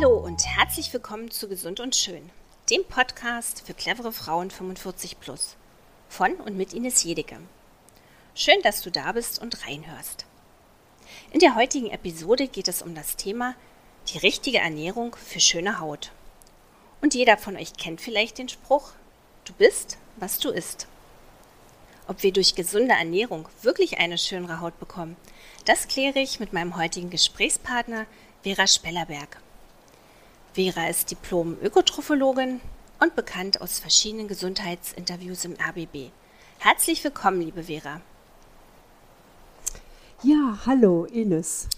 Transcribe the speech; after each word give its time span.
Hallo 0.00 0.16
und 0.16 0.46
herzlich 0.46 0.90
willkommen 0.94 1.30
zu 1.30 1.46
Gesund 1.46 1.78
und 1.78 1.94
Schön, 1.94 2.30
dem 2.70 2.84
Podcast 2.84 3.62
für 3.66 3.74
clevere 3.74 4.12
Frauen 4.12 4.50
45 4.50 5.20
plus. 5.20 5.56
Von 6.08 6.36
und 6.36 6.56
mit 6.56 6.72
Ines 6.72 7.02
Jedicke. 7.04 7.36
Schön, 8.34 8.62
dass 8.62 8.80
du 8.80 8.90
da 8.90 9.12
bist 9.12 9.42
und 9.42 9.66
reinhörst. 9.66 10.24
In 11.32 11.40
der 11.40 11.54
heutigen 11.54 11.90
Episode 11.90 12.48
geht 12.48 12.68
es 12.68 12.80
um 12.80 12.94
das 12.94 13.16
Thema 13.16 13.54
die 14.08 14.16
richtige 14.18 14.58
Ernährung 14.58 15.16
für 15.16 15.40
schöne 15.40 15.80
Haut. 15.80 16.12
Und 17.02 17.14
jeder 17.14 17.36
von 17.36 17.56
euch 17.56 17.74
kennt 17.74 18.00
vielleicht 18.00 18.38
den 18.38 18.48
Spruch, 18.48 18.92
du 19.44 19.52
bist, 19.52 19.98
was 20.16 20.38
du 20.38 20.48
isst. 20.48 20.86
Ob 22.06 22.22
wir 22.22 22.32
durch 22.32 22.54
gesunde 22.54 22.94
Ernährung 22.94 23.48
wirklich 23.60 23.98
eine 23.98 24.16
schönere 24.16 24.60
Haut 24.60 24.78
bekommen, 24.80 25.16
das 25.66 25.88
kläre 25.88 26.20
ich 26.20 26.40
mit 26.40 26.54
meinem 26.54 26.76
heutigen 26.76 27.10
Gesprächspartner 27.10 28.06
Vera 28.42 28.66
Spellerberg. 28.66 29.42
Vera 30.52 30.88
ist 30.88 31.12
Diplom-Ökotrophologin 31.12 32.60
und 32.98 33.14
bekannt 33.14 33.60
aus 33.60 33.78
verschiedenen 33.78 34.26
Gesundheitsinterviews 34.26 35.44
im 35.44 35.52
RBB. 35.52 36.10
Herzlich 36.58 37.04
willkommen, 37.04 37.40
liebe 37.40 37.62
Vera. 37.64 38.00
Ja, 40.24 40.58
hallo 40.66 41.04
Ines. 41.04 41.68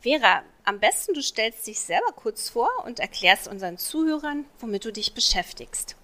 Vera, 0.00 0.42
am 0.64 0.80
besten 0.80 1.14
du 1.14 1.22
stellst 1.22 1.68
dich 1.68 1.78
selber 1.78 2.10
kurz 2.16 2.48
vor 2.48 2.68
und 2.84 2.98
erklärst 2.98 3.46
unseren 3.46 3.78
Zuhörern, 3.78 4.44
womit 4.58 4.84
du 4.84 4.92
dich 4.92 5.14
beschäftigst. 5.14 5.94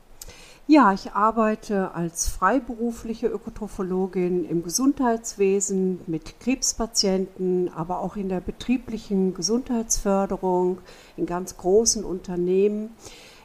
Ja, 0.68 0.92
ich 0.92 1.12
arbeite 1.12 1.92
als 1.92 2.28
freiberufliche 2.28 3.26
Ökotrophologin 3.26 4.48
im 4.48 4.62
Gesundheitswesen 4.62 6.00
mit 6.06 6.38
Krebspatienten, 6.38 7.68
aber 7.74 7.98
auch 7.98 8.14
in 8.14 8.28
der 8.28 8.40
betrieblichen 8.40 9.34
Gesundheitsförderung 9.34 10.78
in 11.16 11.26
ganz 11.26 11.56
großen 11.56 12.04
Unternehmen. 12.04 12.90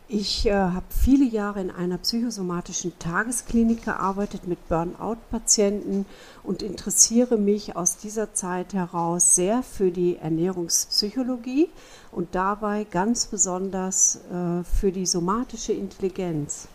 Ich 0.07 0.45
äh, 0.45 0.53
habe 0.53 0.85
viele 0.89 1.25
Jahre 1.25 1.59
in 1.59 1.71
einer 1.71 1.97
psychosomatischen 1.97 2.97
Tagesklinik 2.99 3.83
gearbeitet 3.83 4.47
mit 4.47 4.69
Burnout-Patienten 4.69 6.05
und 6.43 6.61
interessiere 6.61 7.37
mich 7.37 7.75
aus 7.75 7.97
dieser 7.97 8.35
Zeit 8.35 8.75
heraus 8.75 9.33
sehr 9.33 9.63
für 9.63 9.89
die 9.89 10.17
Ernährungspsychologie 10.17 11.69
und 12.11 12.35
dabei 12.35 12.85
ganz 12.85 13.25
besonders 13.25 14.21
äh, 14.31 14.63
für 14.63 14.91
die 14.91 15.07
somatische 15.07 15.73
Intelligenz. 15.73 16.69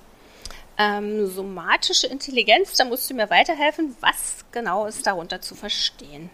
Ähm, 0.78 1.26
somatische 1.26 2.06
Intelligenz, 2.06 2.76
da 2.76 2.84
musst 2.84 3.10
du 3.10 3.14
mir 3.14 3.30
weiterhelfen. 3.30 3.96
Was 4.00 4.44
genau 4.52 4.86
ist 4.86 5.06
darunter 5.06 5.40
zu 5.40 5.54
verstehen? 5.54 6.30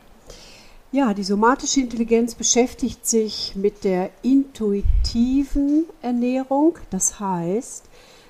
Ja, 0.91 1.13
die 1.13 1.25
somatische 1.25 1.81
Intelligenz 1.81 2.35
beschäftigt 2.35 3.07
sich 3.07 3.53
mit 3.55 3.85
der 3.85 4.09
intuitiven 4.23 5.85
Ernährung. 6.01 6.79
Das 6.89 7.21
heißt, 7.21 7.85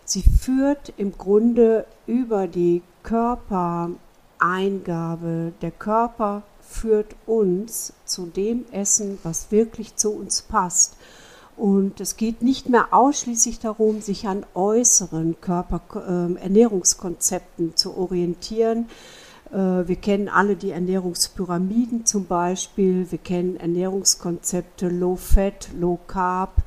sie 0.05 0.25
führt 0.43 0.93
im 0.97 1.17
Grunde 1.17 1.87
über 2.09 2.49
die 2.49 2.83
Körpereingabe. 3.05 5.53
Der 5.63 5.71
Körper 5.71 6.43
führt 6.69 7.15
uns 7.27 7.93
zu 8.05 8.27
dem 8.27 8.65
Essen, 8.73 9.21
was 9.23 9.53
wirklich 9.53 9.95
zu 9.95 10.11
uns 10.11 10.43
passt. 10.43 10.97
Und 11.59 12.01
es 12.01 12.17
geht 12.17 12.41
nicht 12.41 12.69
mehr 12.69 12.87
ausschließlich 12.93 13.59
darum, 13.59 14.01
sich 14.01 14.29
an 14.29 14.47
äußeren 14.55 15.41
Körperernährungskonzepten 15.41 17.71
äh, 17.71 17.75
zu 17.75 17.97
orientieren. 17.97 18.87
Äh, 19.51 19.89
wir 19.89 19.97
kennen 19.97 20.29
alle 20.29 20.55
die 20.55 20.71
Ernährungspyramiden 20.71 22.07
zum 22.07 22.27
Beispiel. 22.27 23.11
Wir 23.11 23.19
kennen 23.19 23.57
Ernährungskonzepte 23.57 24.89
Low 24.89 25.17
Fat, 25.17 25.71
Low 25.77 25.99
Carb, 26.07 26.63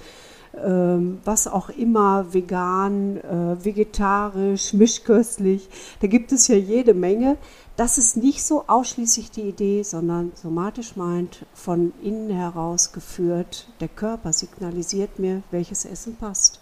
ähm, 0.62 1.20
was 1.24 1.48
auch 1.48 1.70
immer, 1.70 2.34
vegan, 2.34 3.16
äh, 3.16 3.64
vegetarisch, 3.64 4.74
mischköstlich. 4.74 5.70
Da 6.02 6.08
gibt 6.08 6.34
es 6.34 6.50
ja 6.50 6.58
jede 6.58 6.94
Menge. 6.94 7.38
Das 7.82 7.98
ist 7.98 8.16
nicht 8.16 8.44
so 8.44 8.66
ausschließlich 8.68 9.32
die 9.32 9.42
Idee, 9.42 9.82
sondern 9.82 10.34
somatisch 10.36 10.96
meint, 10.96 11.48
von 11.56 11.94
innen 12.04 12.30
heraus 12.30 12.94
geführt, 12.94 13.66
der 13.80 13.88
Körper 13.88 14.34
signalisiert 14.34 15.18
mir, 15.18 15.42
welches 15.50 15.86
Essen 15.86 16.16
passt. 16.16 16.60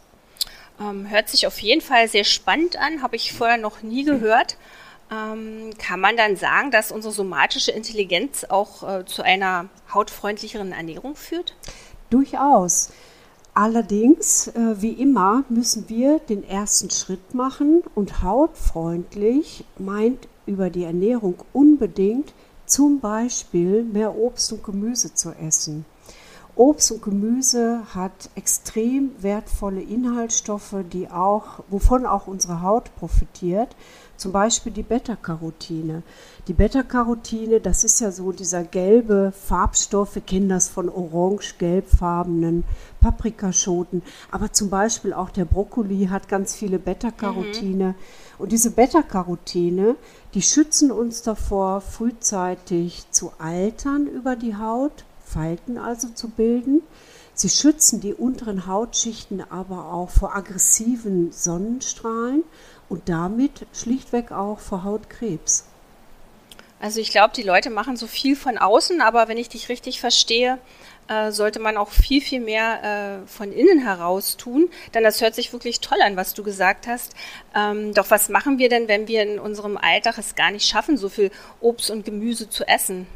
Ähm, 0.80 1.10
hört 1.10 1.28
sich 1.28 1.46
auf 1.46 1.60
jeden 1.60 1.82
Fall 1.82 2.08
sehr 2.08 2.24
spannend 2.24 2.78
an, 2.78 3.02
habe 3.02 3.18
ich 3.18 3.34
vorher 3.34 3.58
noch 3.58 3.82
nie 3.82 4.06
gehört. 4.06 4.56
Ähm, 5.12 5.72
kann 5.78 6.00
man 6.00 6.16
dann 6.16 6.38
sagen, 6.38 6.72
dass 6.72 6.90
unsere 6.90 7.14
somatische 7.14 7.72
Intelligenz 7.72 8.46
auch 8.46 8.88
äh, 8.88 9.06
zu 9.06 9.22
einer 9.22 9.68
hautfreundlicheren 9.94 10.72
Ernährung 10.72 11.18
führt? 11.18 11.54
Durchaus. 12.10 12.94
Allerdings, 13.54 14.48
äh, 14.48 14.82
wie 14.82 14.94
immer, 14.94 15.44
müssen 15.50 15.90
wir 15.90 16.20
den 16.20 16.48
ersten 16.48 16.90
Schritt 16.90 17.34
machen 17.34 17.84
und 17.94 18.24
hautfreundlich 18.24 19.66
meint 19.78 20.30
über 20.50 20.70
die 20.70 20.84
Ernährung 20.84 21.36
unbedingt 21.54 22.34
zum 22.66 23.00
Beispiel 23.00 23.84
mehr 23.84 24.18
Obst 24.18 24.52
und 24.52 24.64
Gemüse 24.64 25.14
zu 25.14 25.32
essen. 25.32 25.86
Obst 26.60 26.92
und 26.92 27.02
Gemüse 27.02 27.84
hat 27.96 28.30
extrem 28.36 29.12
wertvolle 29.20 29.82
Inhaltsstoffe, 29.82 30.76
die 30.92 31.10
auch, 31.10 31.64
wovon 31.70 32.06
auch 32.06 32.28
unsere 32.28 32.62
Haut 32.62 32.94
profitiert. 32.98 33.78
Zum 34.18 34.34
Beispiel 34.34 34.74
die 34.74 34.84
Beta-Carotine. 34.84 36.04
Die 36.50 36.54
Beta-Carotine, 36.54 37.62
das 37.62 37.86
ist 37.86 38.02
ja 38.02 38.12
so 38.12 38.34
dieser 38.34 38.66
gelbe 38.66 39.32
Farbstoff, 39.32 40.16
wir 40.16 40.22
kennen 40.22 40.50
das 40.50 40.68
von 40.68 40.90
orange-gelbfarbenen 40.90 42.66
Paprikaschoten, 43.00 44.02
aber 44.30 44.52
zum 44.52 44.70
Beispiel 44.70 45.14
auch 45.14 45.30
der 45.30 45.46
Brokkoli 45.46 46.08
hat 46.08 46.28
ganz 46.28 46.56
viele 46.56 46.78
Beta-Carotine. 46.78 47.86
Mhm. 47.86 47.96
Und 48.38 48.52
diese 48.52 48.72
Beta-Carotine, 48.72 49.96
die 50.34 50.42
schützen 50.42 50.92
uns 50.92 51.22
davor, 51.22 51.80
frühzeitig 51.80 53.10
zu 53.12 53.32
altern 53.38 54.08
über 54.08 54.36
die 54.36 54.58
Haut, 54.58 55.06
Falten 55.34 55.78
also 55.78 56.10
zu 56.10 56.30
bilden. 56.30 56.82
Sie 57.34 57.50
schützen 57.50 58.02
die 58.02 58.14
unteren 58.14 58.68
Hautschichten 58.68 59.42
aber 59.50 59.94
auch 59.94 60.10
vor 60.10 60.36
aggressiven 60.36 61.32
Sonnenstrahlen 61.32 62.44
und 62.90 63.08
damit 63.08 63.66
schlichtweg 63.74 64.32
auch 64.32 64.60
vor 64.60 64.84
Hautkrebs. 64.84 65.66
Also 66.82 67.02
ich 67.02 67.12
glaube, 67.12 67.34
die 67.36 67.44
Leute 67.44 67.70
machen 67.70 67.98
so 67.98 68.08
viel 68.08 68.36
von 68.36 68.58
außen, 68.58 69.02
aber 69.02 69.28
wenn 69.28 69.38
ich 69.38 69.50
dich 69.50 69.68
richtig 69.70 70.00
verstehe, 70.00 70.58
äh, 71.10 71.32
sollte 71.32 71.60
man 71.60 71.76
auch 71.76 71.90
viel, 71.90 72.22
viel 72.22 72.40
mehr 72.40 73.24
äh, 73.24 73.28
von 73.28 73.52
innen 73.52 73.80
heraus 73.80 74.38
tun. 74.38 74.70
Denn 74.94 75.04
das 75.04 75.20
hört 75.22 75.36
sich 75.36 75.52
wirklich 75.52 75.82
toll 75.82 75.98
an, 76.02 76.16
was 76.16 76.34
du 76.34 76.44
gesagt 76.44 76.88
hast. 76.88 77.14
Ähm, 77.56 77.94
doch 77.94 78.10
was 78.12 78.30
machen 78.30 78.60
wir 78.60 78.70
denn, 78.70 78.88
wenn 78.88 79.08
wir 79.08 79.24
in 79.24 79.40
unserem 79.40 79.76
Alltag 79.76 80.18
es 80.18 80.36
gar 80.36 80.52
nicht 80.52 80.68
schaffen, 80.68 80.98
so 80.98 81.10
viel 81.10 81.32
Obst 81.60 81.92
und 81.92 82.06
Gemüse 82.06 82.50
zu 82.50 82.66
essen? 82.68 83.08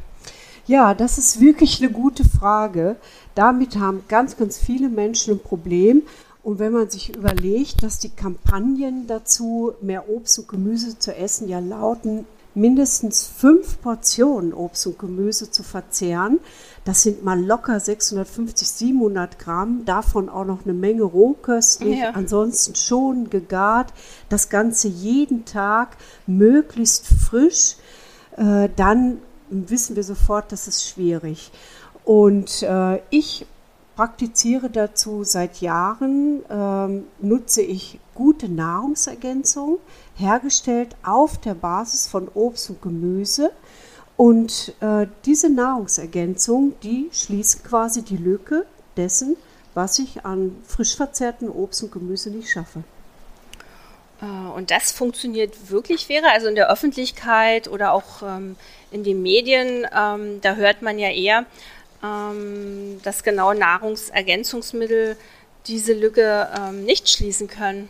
Ja, 0.66 0.94
das 0.94 1.18
ist 1.18 1.40
wirklich 1.40 1.82
eine 1.82 1.92
gute 1.92 2.24
Frage. 2.24 2.96
Damit 3.34 3.78
haben 3.78 4.04
ganz, 4.08 4.36
ganz 4.36 4.58
viele 4.58 4.88
Menschen 4.88 5.34
ein 5.34 5.40
Problem. 5.40 6.02
Und 6.42 6.58
wenn 6.58 6.72
man 6.72 6.90
sich 6.90 7.16
überlegt, 7.16 7.82
dass 7.82 7.98
die 7.98 8.10
Kampagnen 8.10 9.06
dazu, 9.06 9.72
mehr 9.80 10.08
Obst 10.08 10.38
und 10.38 10.48
Gemüse 10.48 10.98
zu 10.98 11.14
essen, 11.16 11.48
ja 11.48 11.58
lauten, 11.58 12.26
mindestens 12.54 13.26
fünf 13.26 13.80
Portionen 13.80 14.52
Obst 14.52 14.86
und 14.86 14.98
Gemüse 14.98 15.50
zu 15.50 15.62
verzehren, 15.62 16.38
das 16.84 17.02
sind 17.02 17.24
mal 17.24 17.42
locker 17.42 17.80
650, 17.80 18.68
700 18.68 19.38
Gramm, 19.38 19.84
davon 19.86 20.28
auch 20.28 20.44
noch 20.44 20.64
eine 20.64 20.74
Menge 20.74 21.02
rohköstlich, 21.02 21.98
ja. 21.98 22.10
ansonsten 22.10 22.74
schon 22.74 23.30
gegart, 23.30 23.92
das 24.28 24.50
Ganze 24.50 24.88
jeden 24.88 25.46
Tag 25.46 25.96
möglichst 26.26 27.06
frisch, 27.06 27.76
äh, 28.36 28.68
dann 28.76 29.18
wissen 29.70 29.96
wir 29.96 30.02
sofort, 30.02 30.52
das 30.52 30.68
ist 30.68 30.86
schwierig. 30.86 31.50
Und 32.04 32.62
äh, 32.62 33.00
ich 33.10 33.46
praktiziere 33.96 34.70
dazu 34.70 35.24
seit 35.24 35.60
Jahren, 35.60 36.42
ähm, 36.50 37.04
nutze 37.20 37.62
ich 37.62 38.00
gute 38.14 38.48
Nahrungsergänzung, 38.48 39.78
hergestellt 40.16 40.96
auf 41.02 41.38
der 41.38 41.54
Basis 41.54 42.08
von 42.08 42.28
Obst 42.34 42.70
und 42.70 42.82
Gemüse. 42.82 43.50
Und 44.16 44.74
äh, 44.80 45.06
diese 45.24 45.50
Nahrungsergänzung, 45.50 46.74
die 46.82 47.08
schließt 47.12 47.64
quasi 47.64 48.02
die 48.02 48.16
Lücke 48.16 48.66
dessen, 48.96 49.36
was 49.74 49.98
ich 49.98 50.24
an 50.24 50.56
frisch 50.64 50.96
verzehrten 50.96 51.48
Obst 51.48 51.82
und 51.82 51.92
Gemüse 51.92 52.30
nicht 52.30 52.50
schaffe. 52.50 52.84
Äh, 54.24 54.56
und 54.56 54.70
das 54.70 54.92
funktioniert 54.92 55.70
wirklich, 55.70 56.08
wäre 56.08 56.30
also 56.32 56.48
in 56.48 56.54
der 56.54 56.70
Öffentlichkeit 56.70 57.68
oder 57.68 57.92
auch 57.92 58.22
ähm, 58.22 58.56
in 58.90 59.04
den 59.04 59.22
Medien, 59.22 59.86
ähm, 59.96 60.40
da 60.40 60.54
hört 60.54 60.82
man 60.82 60.98
ja 60.98 61.10
eher, 61.10 61.46
ähm, 62.02 63.00
dass 63.02 63.22
genau 63.22 63.52
Nahrungsergänzungsmittel 63.52 65.16
diese 65.66 65.94
Lücke 65.94 66.48
ähm, 66.56 66.84
nicht 66.84 67.08
schließen 67.08 67.48
können. 67.48 67.88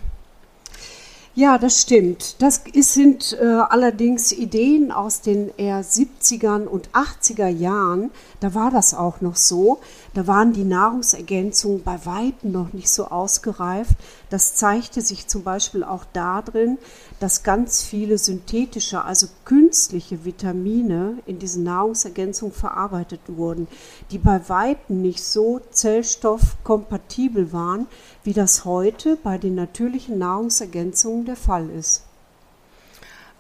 Ja, 1.37 1.59
das 1.59 1.81
stimmt. 1.81 2.41
Das 2.41 2.63
ist, 2.73 2.95
sind 2.95 3.37
äh, 3.41 3.45
allerdings 3.45 4.31
Ideen 4.31 4.93
aus 4.93 5.21
den 5.21 5.51
eher 5.57 5.83
70er 5.83 6.65
und 6.67 6.91
80er 6.91 7.49
Jahren. 7.49 8.13
Da 8.39 8.55
war 8.55 8.71
das 8.71 8.95
auch 8.95 9.21
noch 9.21 9.35
so. 9.35 9.81
Da 10.15 10.29
waren 10.29 10.53
die 10.53 10.63
Nahrungsergänzungen 10.63 11.83
bei 11.83 12.07
Weitem 12.07 12.53
noch 12.53 12.73
nicht 12.73 12.89
so 12.89 13.07
ausgereift. 13.07 13.97
Das 14.31 14.55
zeigte 14.55 15.01
sich 15.01 15.27
zum 15.27 15.43
Beispiel 15.43 15.83
auch 15.83 16.05
darin, 16.13 16.79
dass 17.19 17.43
ganz 17.43 17.83
viele 17.83 18.17
synthetische, 18.17 19.03
also 19.03 19.27
künstliche 19.45 20.25
Vitamine 20.25 21.19
in 21.27 21.41
diesen 21.41 21.65
Nahrungsergänzungen 21.65 22.55
verarbeitet 22.55 23.23
wurden, 23.27 23.67
die 24.13 24.19
bei 24.19 24.49
Weitem 24.49 25.03
nicht 25.03 25.25
so 25.25 25.61
zellstoffkompatibel 25.73 27.53
waren, 27.53 27.87
wie 28.23 28.35
das 28.35 28.65
heute 28.65 29.17
bei 29.17 29.37
den 29.37 29.57
natürlichen 29.57 30.19
Nahrungsergänzungen 30.19 31.25
der 31.25 31.37
Fall 31.37 31.69
ist. 31.71 32.05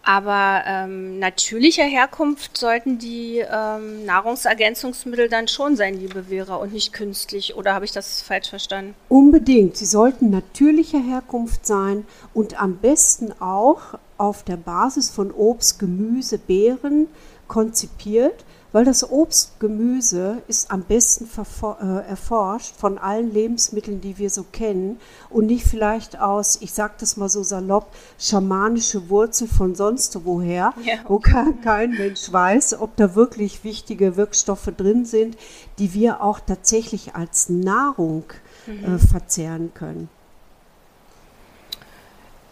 Aber 0.05 0.63
ähm, 0.67 1.19
natürlicher 1.19 1.85
Herkunft 1.85 2.59
sollten 2.59 2.99
die 2.99 3.39
ähm, 3.39 4.05
Nahrungsergänzungsmittel 4.05 5.31
dann 5.31 5.49
schon 5.49 5.77
sein, 5.77 5.95
liebe 5.95 6.25
Vera, 6.25 6.57
und 6.57 6.75
nicht 6.75 6.93
künstlich. 6.93 7.57
Oder 7.57 7.75
habe 7.75 7.87
ich 7.87 7.93
das 7.93 8.21
falsch 8.21 8.51
verstanden? 8.51 8.95
Unbedingt. 9.09 9.79
Sie 9.79 9.87
sollten 9.87 10.29
natürlicher 10.29 11.01
Herkunft 11.01 11.65
sein 11.65 12.07
und 12.35 12.61
am 12.61 12.77
besten 12.77 13.33
auch 13.41 13.99
auf 14.19 14.43
der 14.43 14.57
Basis 14.57 15.11
von 15.11 15.31
Obst, 15.31 15.79
Gemüse, 15.79 16.39
Beeren 16.39 17.09
konzipiert 17.49 18.45
weil 18.75 18.85
das 18.85 19.09
Obst, 19.09 19.61
Gemüse 19.61 20.43
ist 20.49 20.73
am 20.73 20.83
besten 20.83 21.29
äh, 21.31 22.09
erforscht 22.09 22.75
von 22.75 22.99
allen 22.99 23.33
Lebensmitteln, 23.33 24.01
die 24.01 24.19
wir 24.19 24.31
so 24.31 24.45
kennen 24.51 24.99
und 25.31 25.47
nicht 25.47 25.65
vielleicht 25.65 26.19
aus, 26.19 26.59
ich 26.61 26.73
sage 26.73 26.95
das 26.99 27.17
mal 27.17 27.29
so 27.29 27.45
salopp, 27.45 27.87
schamanische 28.19 29.09
Wurzel 29.09 29.47
von 29.47 29.77
sonst 29.77 30.25
woher, 30.25 30.75
ja. 30.85 30.97
wo 31.07 31.21
kein, 31.21 31.61
kein 31.61 31.91
Mensch 31.93 32.33
weiß, 32.33 32.81
ob 32.81 32.97
da 32.97 33.15
wirklich 33.15 33.63
wichtige 33.63 34.17
Wirkstoffe 34.17 34.73
drin 34.77 35.05
sind, 35.05 35.37
die 35.79 35.95
wir 35.95 36.21
auch 36.21 36.41
tatsächlich 36.41 37.15
als 37.15 37.49
Nahrung 37.49 38.25
äh, 38.67 38.73
mhm. 38.73 38.97
äh, 38.97 38.99
verzehren 38.99 39.73
können. 39.73 40.09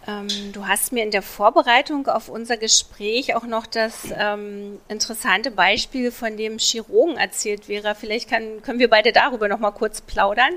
Ähm, 0.06 0.28
du 0.52 0.66
hast 0.66 0.93
mir 0.93 1.04
in 1.04 1.10
der 1.10 1.22
Vorbereitung 1.22 2.08
auf 2.08 2.28
unser 2.28 2.56
Gespräch 2.56 3.37
auch 3.37 3.46
noch 3.46 3.66
das 3.66 4.12
ähm, 4.16 4.78
interessante 4.88 5.50
Beispiel 5.50 6.10
von 6.10 6.37
dem 6.37 6.58
Chirurgen 6.58 7.16
erzählt, 7.16 7.66
Vera. 7.66 7.94
Vielleicht 7.94 8.28
kann, 8.28 8.62
können 8.62 8.81
wir 8.81 8.90
beide 8.90 9.12
darüber 9.12 9.49
noch 9.49 9.58
mal 9.58 9.70
kurz 9.70 10.00
plaudern. 10.00 10.54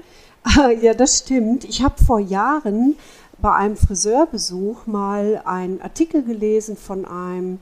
Ja, 0.81 0.93
das 0.93 1.19
stimmt. 1.19 1.63
Ich 1.63 1.81
habe 1.81 1.95
vor 2.03 2.19
Jahren 2.19 2.95
bei 3.39 3.53
einem 3.53 3.75
Friseurbesuch 3.75 4.85
mal 4.85 5.41
einen 5.43 5.81
Artikel 5.81 6.23
gelesen 6.23 6.77
von 6.77 7.05
einem 7.05 7.59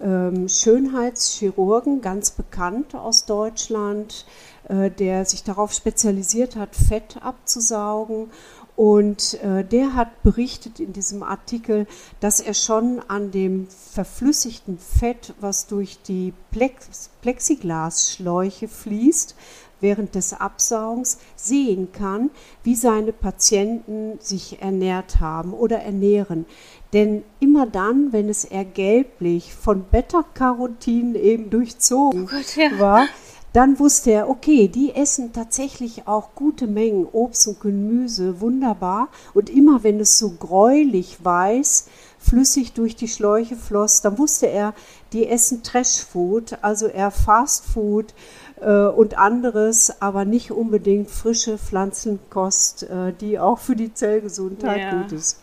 ähm, 0.00 0.48
Schönheitschirurgen, 0.48 2.02
ganz 2.02 2.30
bekannt 2.30 2.94
aus 2.94 3.24
Deutschland, 3.24 4.26
äh, 4.68 4.90
der 4.90 5.24
sich 5.24 5.44
darauf 5.44 5.72
spezialisiert 5.72 6.56
hat, 6.56 6.76
Fett 6.76 7.16
abzusaugen 7.22 8.30
und 8.76 9.42
äh, 9.42 9.64
der 9.64 9.94
hat 9.94 10.22
berichtet 10.22 10.80
in 10.80 10.92
diesem 10.92 11.22
Artikel, 11.22 11.86
dass 12.20 12.40
er 12.40 12.52
schon 12.52 13.00
an 13.08 13.30
dem 13.30 13.68
verflüssigten 13.68 14.78
Fett, 14.78 15.32
was 15.40 15.66
durch 15.66 15.98
die 16.02 16.34
Plex 16.50 17.10
Plexiglasschläuche 17.22 18.68
fließt, 18.68 19.34
während 19.80 20.14
des 20.14 20.32
Absaugens 20.32 21.18
sehen 21.36 21.92
kann, 21.92 22.30
wie 22.62 22.74
seine 22.74 23.12
Patienten 23.12 24.18
sich 24.20 24.60
ernährt 24.60 25.20
haben 25.20 25.52
oder 25.52 25.80
ernähren. 25.80 26.46
Denn 26.92 27.24
immer 27.40 27.66
dann, 27.66 28.12
wenn 28.12 28.28
es 28.28 28.44
eher 28.44 28.64
gelblich 28.64 29.54
von 29.54 29.84
Beta-Carotin 29.84 31.14
eben 31.14 31.50
durchzogen 31.50 32.24
oh 32.24 32.26
Gott, 32.26 32.56
ja. 32.56 32.78
war, 32.78 33.06
dann 33.56 33.78
wusste 33.78 34.10
er, 34.10 34.28
okay, 34.28 34.68
die 34.68 34.94
essen 34.94 35.32
tatsächlich 35.32 36.06
auch 36.06 36.34
gute 36.34 36.66
Mengen 36.66 37.08
Obst 37.10 37.48
und 37.48 37.58
Gemüse, 37.58 38.42
wunderbar. 38.42 39.08
Und 39.32 39.48
immer 39.48 39.82
wenn 39.82 39.98
es 39.98 40.18
so 40.18 40.32
gräulich 40.32 41.16
weiß, 41.24 41.88
flüssig 42.18 42.74
durch 42.74 42.96
die 42.96 43.08
Schläuche 43.08 43.56
floss, 43.56 44.02
dann 44.02 44.18
wusste 44.18 44.46
er, 44.46 44.74
die 45.14 45.26
essen 45.26 45.62
Trashfood, 45.62 46.58
also 46.60 46.86
eher 46.86 47.10
Fastfood 47.10 48.12
äh, 48.60 48.88
und 48.88 49.16
anderes, 49.16 50.02
aber 50.02 50.26
nicht 50.26 50.50
unbedingt 50.50 51.08
frische 51.08 51.56
Pflanzenkost, 51.56 52.82
äh, 52.82 53.14
die 53.18 53.38
auch 53.38 53.58
für 53.58 53.74
die 53.74 53.94
Zellgesundheit 53.94 54.80
ja. 54.80 55.00
gut 55.00 55.12
ist. 55.12 55.40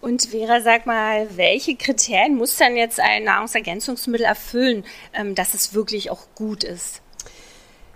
Und 0.00 0.28
Vera, 0.30 0.62
sag 0.62 0.86
mal, 0.86 1.28
welche 1.36 1.76
Kriterien 1.76 2.36
muss 2.36 2.56
dann 2.56 2.74
jetzt 2.74 3.00
ein 3.00 3.24
Nahrungsergänzungsmittel 3.24 4.24
erfüllen, 4.24 4.84
ähm, 5.12 5.34
dass 5.34 5.52
es 5.52 5.74
wirklich 5.74 6.10
auch 6.10 6.22
gut 6.34 6.64
ist? 6.64 7.02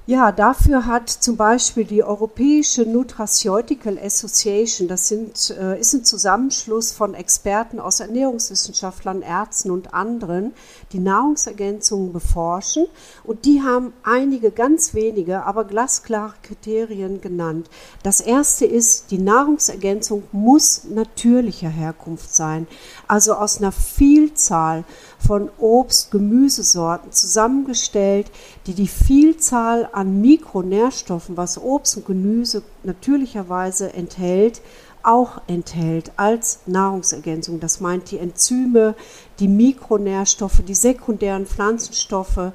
Ja, 0.05 0.33
dafür 0.33 0.87
hat 0.87 1.09
zum 1.09 1.37
Beispiel 1.37 1.85
die 1.85 2.03
Europäische 2.03 2.83
Nutraceutical 2.83 3.97
Association, 4.01 4.89
das 4.89 5.07
sind, 5.07 5.51
äh, 5.57 5.79
ist 5.79 5.93
ein 5.95 6.05
Zusammenschluss 6.05 6.91
von 6.91 7.15
Experten 7.15 7.79
aus 7.79 8.01
Ernährungswissenschaftlern, 8.01 9.23
Ärzten 9.23 9.71
und 9.71 9.95
anderen, 9.95 10.55
die 10.91 10.99
Nahrungsergänzungen 10.99 12.13
beforschen. 12.13 12.87
Und 13.23 13.45
die 13.45 13.63
haben 13.63 13.93
einige 14.03 14.51
ganz 14.51 14.93
wenige, 14.93 15.45
aber 15.45 15.65
glasklare 15.65 16.35
Kriterien 16.43 17.21
genannt. 17.21 17.71
Das 18.03 18.21
erste 18.21 18.67
ist, 18.67 19.13
die 19.13 19.19
Nahrungsergänzung 19.19 20.25
muss 20.33 20.83
natürlicher 20.83 21.69
Herkunft 21.69 22.35
sein, 22.35 22.67
also 23.07 23.35
aus 23.35 23.59
einer 23.59 23.71
Vielzahl 23.71 24.83
von 25.25 25.49
Obst, 25.59 26.11
Gemüsesorten 26.11 27.13
zusammengestellt, 27.13 28.33
die 28.67 28.75
die 28.75 28.89
Vielzahl 28.89 29.89
an 29.93 30.21
Mikronährstoffen, 30.21 31.37
was 31.37 31.59
Obst 31.59 31.97
und 31.97 32.07
Gemüse 32.07 32.63
natürlicherweise 32.83 33.93
enthält, 33.93 34.63
auch 35.03 35.41
enthält 35.47 36.13
als 36.17 36.61
Nahrungsergänzung. 36.67 37.61
Das 37.61 37.81
meint 37.81 38.11
die 38.11 38.19
Enzyme, 38.19 38.95
die 39.39 39.49
Mikronährstoffe, 39.49 40.63
die 40.67 40.75
sekundären 40.75 41.47
Pflanzenstoffe 41.47 42.53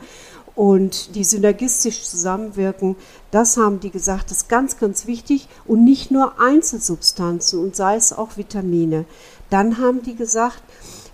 und 0.55 1.15
die 1.15 1.23
synergistisch 1.23 2.03
zusammenwirken. 2.03 2.95
Das 3.31 3.57
haben 3.57 3.79
die 3.79 3.91
gesagt, 3.91 4.31
ist 4.31 4.49
ganz, 4.49 4.79
ganz 4.79 5.05
wichtig 5.05 5.47
und 5.65 5.83
nicht 5.83 6.09
nur 6.09 6.39
Einzelsubstanzen 6.39 7.59
und 7.59 7.75
sei 7.75 7.95
es 7.95 8.11
auch 8.11 8.37
Vitamine. 8.37 9.05
Dann 9.49 9.77
haben 9.77 10.01
die 10.01 10.15
gesagt, 10.15 10.61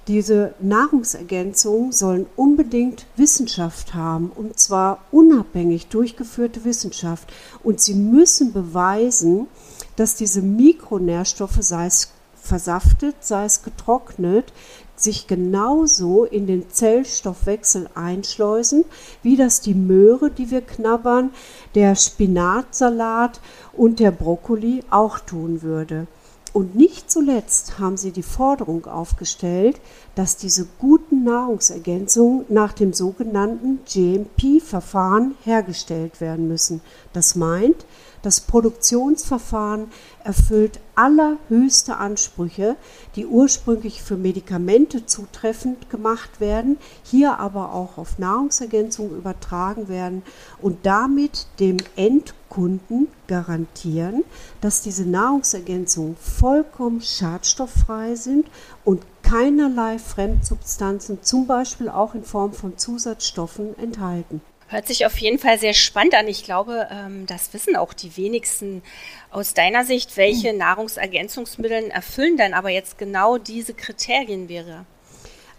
diese 0.07 0.53
Nahrungsergänzungen 0.59 1.91
sollen 1.91 2.25
unbedingt 2.35 3.05
Wissenschaft 3.15 3.93
haben, 3.93 4.31
und 4.35 4.59
zwar 4.59 4.99
unabhängig 5.11 5.87
durchgeführte 5.87 6.65
Wissenschaft. 6.65 7.31
Und 7.63 7.79
sie 7.79 7.93
müssen 7.93 8.51
beweisen, 8.51 9.47
dass 9.95 10.15
diese 10.15 10.41
Mikronährstoffe, 10.41 11.59
sei 11.59 11.85
es 11.85 12.11
versaftet, 12.35 13.15
sei 13.21 13.45
es 13.45 13.63
getrocknet, 13.63 14.51
sich 14.95 15.27
genauso 15.27 16.25
in 16.25 16.45
den 16.45 16.69
Zellstoffwechsel 16.69 17.89
einschleusen, 17.95 18.85
wie 19.21 19.37
das 19.37 19.61
die 19.61 19.73
Möhre, 19.73 20.29
die 20.29 20.51
wir 20.51 20.61
knabbern, 20.61 21.31
der 21.75 21.95
Spinatsalat 21.95 23.39
und 23.73 23.99
der 23.99 24.11
Brokkoli 24.11 24.83
auch 24.89 25.19
tun 25.19 25.61
würde. 25.61 26.07
Und 26.53 26.75
nicht 26.75 27.09
zuletzt 27.09 27.79
haben 27.79 27.97
sie 27.97 28.11
die 28.11 28.21
Forderung 28.21 28.85
aufgestellt, 28.85 29.81
dass 30.13 30.37
diese 30.37 30.67
guten 30.77 31.23
Nahrungsergänzungen 31.23 32.45
nach 32.49 32.73
dem 32.73 32.93
sogenannten 32.93 33.79
GMP-Verfahren 33.91 35.33
hergestellt 35.43 36.21
werden 36.21 36.47
müssen. 36.47 36.81
Das 37.11 37.33
meint, 37.33 37.87
das 38.23 38.39
Produktionsverfahren 38.41 39.91
erfüllt 40.23 40.79
allerhöchste 40.95 41.97
Ansprüche, 41.97 42.77
die 43.15 43.27
ursprünglich 43.27 44.01
für 44.01 44.15
Medikamente 44.15 45.05
zutreffend 45.05 45.89
gemacht 45.89 46.39
werden, 46.39 46.77
hier 47.03 47.39
aber 47.39 47.73
auch 47.73 47.97
auf 47.97 48.17
Nahrungsergänzungen 48.17 49.17
übertragen 49.17 49.89
werden 49.89 50.23
und 50.61 50.85
damit 50.85 51.47
dem 51.59 51.77
Endkunden 51.97 53.09
garantieren, 53.27 54.23
dass 54.61 54.81
diese 54.81 55.03
Nahrungsergänzungen 55.03 56.15
vollkommen 56.15 57.01
schadstofffrei 57.01 58.15
sind 58.15 58.47
und 58.85 59.03
keinerlei 59.21 59.99
Fremdsubstanzen, 59.99 61.23
zum 61.23 61.45
Beispiel 61.45 61.89
auch 61.89 62.15
in 62.15 62.23
Form 62.23 62.53
von 62.53 62.77
Zusatzstoffen, 62.77 63.77
enthalten. 63.77 64.41
Hört 64.73 64.87
sich 64.87 65.05
auf 65.05 65.19
jeden 65.19 65.37
Fall 65.37 65.59
sehr 65.59 65.75
spannend 65.75 66.15
an. 66.15 66.27
Ich 66.27 66.43
glaube, 66.43 66.87
ähm, 66.89 67.27
das 67.27 67.53
wissen 67.53 67.75
auch 67.75 67.93
die 67.93 68.17
wenigsten. 68.17 68.81
Aus 69.29 69.53
deiner 69.53 69.85
Sicht, 69.85 70.17
welche 70.17 70.49
hm. 70.49 70.57
Nahrungsergänzungsmittel 70.57 71.91
erfüllen 71.91 72.37
denn 72.37 72.55
aber 72.55 72.69
jetzt 72.69 72.97
genau 72.97 73.37
diese 73.37 73.75
Kriterien 73.75 74.49
wäre? 74.49 74.85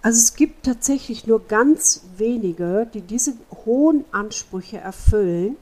Also 0.03 0.19
es 0.19 0.35
gibt 0.35 0.67
tatsächlich 0.67 1.29
nur 1.29 1.47
ganz 1.47 2.03
wenige, 2.17 2.89
die 2.93 3.03
diese 3.03 3.35
hohen 3.65 4.05
Ansprüche 4.11 4.79
erfüllen. 4.79 5.59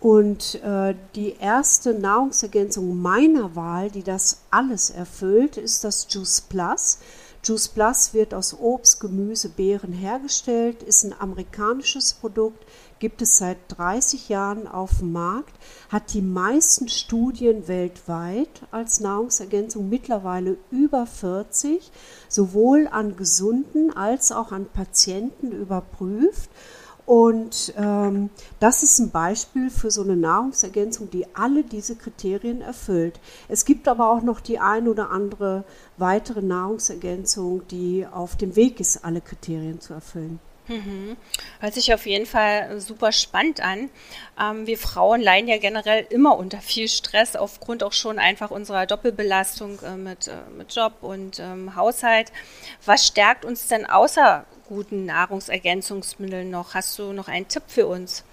Und 0.00 0.56
äh, 0.64 0.96
die 1.14 1.36
erste 1.38 1.94
Nahrungsergänzung 1.94 3.00
meiner 3.00 3.54
Wahl, 3.54 3.88
die 3.88 4.02
das 4.02 4.42
alles 4.50 4.90
erfüllt, 4.90 5.58
ist 5.58 5.84
das 5.84 6.08
Juice 6.10 6.40
Plus. 6.40 6.98
Juice 7.46 7.68
Plus 7.68 8.12
wird 8.12 8.34
aus 8.34 8.58
Obst, 8.58 8.98
Gemüse, 8.98 9.48
Beeren 9.48 9.92
hergestellt, 9.92 10.82
ist 10.82 11.04
ein 11.04 11.12
amerikanisches 11.12 12.14
Produkt, 12.14 12.66
gibt 12.98 13.22
es 13.22 13.36
seit 13.36 13.58
30 13.68 14.28
Jahren 14.28 14.66
auf 14.66 14.98
dem 14.98 15.12
Markt, 15.12 15.54
hat 15.88 16.12
die 16.12 16.22
meisten 16.22 16.88
Studien 16.88 17.68
weltweit 17.68 18.48
als 18.72 18.98
Nahrungsergänzung, 18.98 19.88
mittlerweile 19.88 20.56
über 20.72 21.06
40, 21.06 21.92
sowohl 22.28 22.88
an 22.88 23.14
Gesunden 23.14 23.96
als 23.96 24.32
auch 24.32 24.50
an 24.50 24.66
Patienten 24.66 25.52
überprüft. 25.52 26.50
Und 27.06 27.72
ähm, 27.78 28.30
das 28.58 28.82
ist 28.82 28.98
ein 28.98 29.10
Beispiel 29.10 29.70
für 29.70 29.92
so 29.92 30.02
eine 30.02 30.16
Nahrungsergänzung, 30.16 31.08
die 31.08 31.24
alle 31.34 31.62
diese 31.62 31.94
Kriterien 31.94 32.60
erfüllt. 32.60 33.20
Es 33.48 33.64
gibt 33.64 33.86
aber 33.86 34.10
auch 34.10 34.22
noch 34.22 34.40
die 34.40 34.58
ein 34.58 34.88
oder 34.88 35.10
andere 35.10 35.64
weitere 35.96 36.42
Nahrungsergänzung, 36.42 37.66
die 37.68 38.04
auf 38.10 38.36
dem 38.36 38.56
Weg 38.56 38.80
ist, 38.80 39.04
alle 39.04 39.20
Kriterien 39.20 39.80
zu 39.80 39.94
erfüllen. 39.94 40.40
Mhm. 40.68 41.16
Hört 41.60 41.74
sich 41.74 41.94
auf 41.94 42.06
jeden 42.06 42.26
Fall 42.26 42.80
super 42.80 43.12
spannend 43.12 43.60
an. 43.60 43.88
Ähm, 44.40 44.66
wir 44.66 44.78
Frauen 44.78 45.20
leiden 45.20 45.48
ja 45.48 45.58
generell 45.58 46.06
immer 46.10 46.36
unter 46.36 46.58
viel 46.58 46.88
Stress, 46.88 47.36
aufgrund 47.36 47.84
auch 47.84 47.92
schon 47.92 48.18
einfach 48.18 48.50
unserer 48.50 48.86
Doppelbelastung 48.86 49.78
äh, 49.82 49.96
mit, 49.96 50.26
äh, 50.26 50.32
mit 50.56 50.74
Job 50.74 50.94
und 51.02 51.38
ähm, 51.38 51.76
Haushalt. 51.76 52.32
Was 52.84 53.06
stärkt 53.06 53.44
uns 53.44 53.68
denn 53.68 53.86
außer 53.86 54.44
guten 54.68 55.06
Nahrungsergänzungsmitteln 55.06 56.50
noch? 56.50 56.74
Hast 56.74 56.98
du 56.98 57.12
noch 57.12 57.28
einen 57.28 57.48
Tipp 57.48 57.64
für 57.66 57.86
uns? 57.86 58.24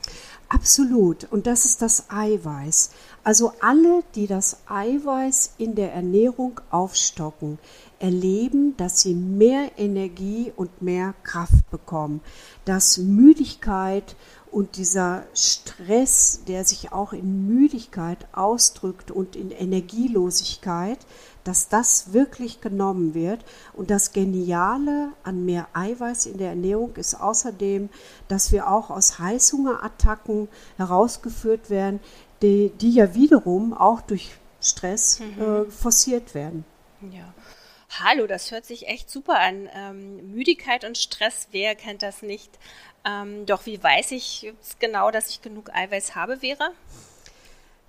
Absolut. 0.50 1.26
Und 1.32 1.48
das 1.48 1.66
ist 1.66 1.82
das 1.82 2.10
Eiweiß. 2.10 2.92
Also 3.24 3.54
alle, 3.60 4.04
die 4.16 4.28
das 4.28 4.58
Eiweiß 4.68 5.56
in 5.58 5.76
der 5.76 5.94
Ernährung 5.94 6.60
aufstocken, 6.70 7.58
erleben, 8.00 8.76
dass 8.78 9.02
sie 9.02 9.14
mehr 9.14 9.72
Energie 9.78 10.52
und 10.56 10.82
mehr 10.82 11.14
Kraft 11.24 11.70
bekommen, 11.72 12.22
dass 12.66 12.98
Müdigkeit 12.98 14.16
und 14.54 14.78
dieser 14.78 15.26
Stress, 15.34 16.42
der 16.48 16.64
sich 16.64 16.92
auch 16.92 17.12
in 17.12 17.48
Müdigkeit 17.48 18.28
ausdrückt 18.34 19.10
und 19.10 19.36
in 19.36 19.50
Energielosigkeit, 19.50 21.00
dass 21.44 21.70
das 21.70 22.14
wirklich 22.14 22.62
genommen 22.62 23.16
wird. 23.16 23.44
Und 23.74 23.90
das 23.90 24.14
Geniale 24.14 25.10
an 25.24 25.44
mehr 25.44 25.68
Eiweiß 25.74 26.28
in 26.28 26.38
der 26.38 26.50
Ernährung 26.50 26.96
ist 26.98 27.16
außerdem, 27.16 27.90
dass 28.28 28.52
wir 28.52 28.70
auch 28.70 28.92
aus 28.92 29.18
Heißhungerattacken 29.18 30.48
herausgeführt 30.78 31.72
werden, 31.72 32.00
die, 32.44 32.72
die 32.80 32.92
ja 32.92 33.16
wiederum 33.16 33.74
auch 33.74 34.02
durch 34.02 34.34
Stress 34.62 35.20
mhm. 35.20 35.42
äh, 35.42 35.66
forciert 35.72 36.36
werden. 36.36 36.64
Ja. 37.12 37.34
Hallo, 38.00 38.26
das 38.26 38.52
hört 38.52 38.66
sich 38.66 38.88
echt 38.88 39.10
super 39.10 39.40
an. 39.40 39.70
Ähm, 39.76 40.32
Müdigkeit 40.32 40.84
und 40.84 40.98
Stress, 40.98 41.48
wer 41.52 41.76
kennt 41.76 42.02
das 42.02 42.24
nicht? 42.24 42.58
Ähm, 43.06 43.46
doch 43.46 43.66
wie 43.66 43.82
weiß 43.82 44.12
ich 44.12 44.54
genau, 44.80 45.12
dass 45.12 45.30
ich 45.30 45.42
genug 45.42 45.70
Eiweiß 45.74 46.16
habe, 46.16 46.38
Vera? 46.38 46.70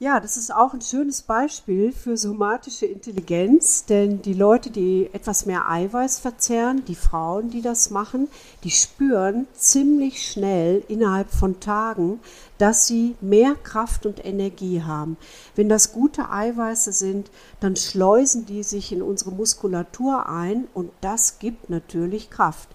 Ja, 0.01 0.19
das 0.19 0.37
ist 0.37 0.53
auch 0.53 0.75
ein 0.75 0.83
schönes 0.83 1.23
Beispiel 1.23 1.93
für 1.93 2.17
somatische 2.17 2.85
Intelligenz, 2.85 3.85
denn 3.85 4.23
die 4.23 4.35
Leute, 4.35 4.71
die 4.71 5.09
etwas 5.13 5.47
mehr 5.47 5.71
Eiweiß 5.71 6.19
verzehren, 6.19 6.85
die 6.85 6.97
Frauen, 6.97 7.49
die 7.49 7.63
das 7.63 7.91
machen, 7.91 8.29
die 8.65 8.73
spüren 8.73 9.47
ziemlich 9.55 10.29
schnell 10.29 10.83
innerhalb 10.89 11.31
von 11.31 11.61
Tagen, 11.61 12.19
dass 12.59 12.87
sie 12.87 13.17
mehr 13.21 13.55
Kraft 13.55 14.07
und 14.07 14.25
Energie 14.25 14.83
haben. 14.83 15.17
Wenn 15.55 15.69
das 15.69 15.93
gute 15.93 16.31
Eiweiße 16.31 16.93
sind, 16.93 17.31
dann 17.61 17.77
schleusen 17.77 18.47
die 18.47 18.63
sich 18.63 18.93
in 18.93 19.03
unsere 19.03 19.33
Muskulatur 19.33 20.29
ein 20.29 20.69
und 20.75 20.91
das 21.01 21.39
gibt 21.39 21.71
natürlich 21.71 22.31
Kraft. 22.31 22.69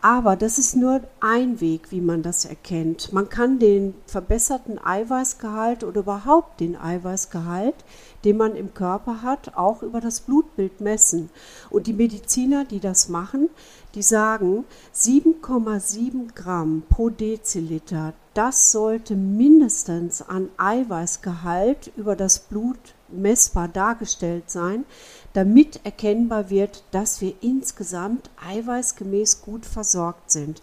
Aber 0.00 0.36
das 0.36 0.58
ist 0.58 0.76
nur 0.76 1.00
ein 1.18 1.60
Weg, 1.60 1.90
wie 1.90 2.00
man 2.00 2.22
das 2.22 2.44
erkennt. 2.44 3.12
Man 3.12 3.28
kann 3.28 3.58
den 3.58 3.94
verbesserten 4.06 4.78
Eiweißgehalt 4.78 5.82
oder 5.82 6.00
überhaupt 6.00 6.60
den 6.60 6.76
Eiweißgehalt, 6.76 7.74
den 8.24 8.36
man 8.36 8.54
im 8.54 8.74
Körper 8.74 9.22
hat, 9.22 9.56
auch 9.56 9.82
über 9.82 10.00
das 10.00 10.20
Blutbild 10.20 10.80
messen. 10.80 11.30
Und 11.68 11.88
die 11.88 11.92
Mediziner, 11.92 12.64
die 12.64 12.78
das 12.78 13.08
machen, 13.08 13.50
die 13.96 14.02
sagen, 14.02 14.64
7,7 14.94 16.32
Gramm 16.32 16.84
pro 16.88 17.10
Deziliter, 17.10 18.14
das 18.38 18.70
sollte 18.70 19.16
mindestens 19.16 20.22
an 20.22 20.48
Eiweißgehalt 20.58 21.90
über 21.96 22.14
das 22.14 22.38
Blut 22.38 22.78
messbar 23.08 23.66
dargestellt 23.66 24.48
sein, 24.48 24.84
damit 25.32 25.84
erkennbar 25.84 26.48
wird, 26.48 26.84
dass 26.92 27.20
wir 27.20 27.34
insgesamt 27.40 28.30
eiweißgemäß 28.48 29.42
gut 29.42 29.66
versorgt 29.66 30.30
sind. 30.30 30.62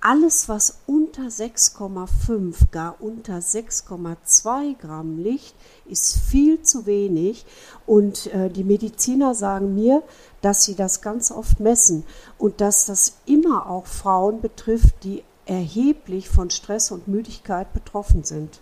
Alles, 0.00 0.48
was 0.48 0.78
unter 0.86 1.24
6,5, 1.24 2.70
gar 2.70 2.96
unter 3.02 3.36
6,2 3.36 4.78
Gramm 4.78 5.18
liegt, 5.18 5.54
ist 5.84 6.16
viel 6.16 6.62
zu 6.62 6.86
wenig. 6.86 7.44
Und 7.84 8.32
äh, 8.32 8.48
die 8.48 8.64
Mediziner 8.64 9.34
sagen 9.34 9.74
mir, 9.74 10.02
dass 10.40 10.64
sie 10.64 10.74
das 10.74 11.02
ganz 11.02 11.30
oft 11.30 11.60
messen 11.60 12.04
und 12.38 12.62
dass 12.62 12.86
das 12.86 13.18
immer 13.26 13.68
auch 13.68 13.84
Frauen 13.84 14.40
betrifft, 14.40 15.04
die 15.04 15.22
erheblich 15.50 16.28
von 16.28 16.48
Stress 16.48 16.92
und 16.92 17.08
Müdigkeit 17.08 17.72
betroffen 17.72 18.22
sind. 18.22 18.60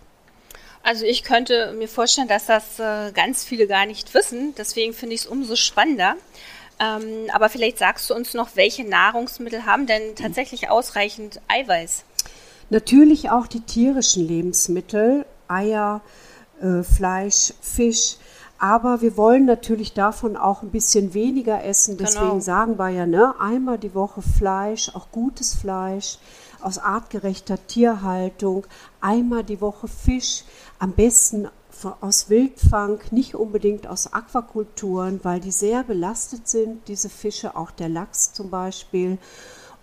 Also 0.81 1.05
ich 1.05 1.23
könnte 1.23 1.73
mir 1.77 1.87
vorstellen, 1.87 2.27
dass 2.27 2.47
das 2.47 2.79
äh, 2.79 3.11
ganz 3.11 3.43
viele 3.43 3.67
gar 3.67 3.85
nicht 3.85 4.13
wissen. 4.13 4.55
Deswegen 4.57 4.93
finde 4.93 5.13
ich 5.13 5.21
es 5.21 5.27
umso 5.27 5.55
spannender. 5.55 6.15
Ähm, 6.79 7.29
aber 7.31 7.49
vielleicht 7.49 7.77
sagst 7.77 8.09
du 8.09 8.15
uns 8.15 8.33
noch, 8.33 8.55
welche 8.55 8.85
Nahrungsmittel 8.85 9.65
haben 9.65 9.85
denn 9.85 10.15
tatsächlich 10.15 10.69
ausreichend 10.69 11.41
Eiweiß? 11.47 12.05
Natürlich 12.71 13.29
auch 13.29 13.45
die 13.45 13.61
tierischen 13.61 14.27
Lebensmittel, 14.27 15.25
Eier, 15.47 16.01
äh, 16.61 16.81
Fleisch, 16.83 17.53
Fisch. 17.61 18.15
Aber 18.57 19.01
wir 19.01 19.15
wollen 19.15 19.45
natürlich 19.45 19.93
davon 19.93 20.35
auch 20.35 20.63
ein 20.63 20.71
bisschen 20.71 21.13
weniger 21.13 21.63
essen. 21.63 21.97
Deswegen 21.97 22.29
genau. 22.29 22.39
sagen 22.39 22.79
wir 22.79 22.89
ja, 22.89 23.05
ne, 23.05 23.35
einmal 23.39 23.77
die 23.77 23.93
Woche 23.93 24.21
Fleisch, 24.21 24.89
auch 24.95 25.11
gutes 25.11 25.53
Fleisch 25.53 26.17
aus 26.61 26.77
artgerechter 26.77 27.65
Tierhaltung, 27.67 28.65
einmal 29.01 29.43
die 29.43 29.61
Woche 29.61 29.87
Fisch, 29.87 30.43
am 30.79 30.93
besten 30.93 31.47
aus 32.01 32.29
Wildfang, 32.29 32.99
nicht 33.11 33.35
unbedingt 33.35 33.87
aus 33.87 34.11
Aquakulturen, 34.11 35.19
weil 35.23 35.39
die 35.39 35.51
sehr 35.51 35.83
belastet 35.83 36.47
sind, 36.47 36.87
diese 36.87 37.09
Fische, 37.09 37.55
auch 37.55 37.71
der 37.71 37.89
Lachs 37.89 38.33
zum 38.33 38.49
Beispiel. 38.49 39.17